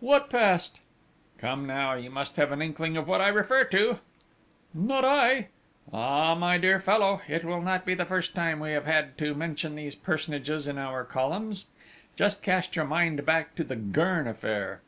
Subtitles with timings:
[0.00, 0.80] "What past?"
[1.38, 4.00] "Come now, you must have an inkling of what I refer to!"
[4.74, 5.50] "Not I!"
[5.92, 9.34] "Ah, my dear fellow, it will not be the first time we have had to
[9.36, 11.66] mention these personages in our columns!...
[12.16, 14.80] Just cast your mind back to the Gurn affair!..."